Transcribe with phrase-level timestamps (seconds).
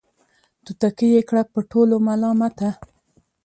[0.63, 2.69] توتکۍ یې کړه په ټولو ملامته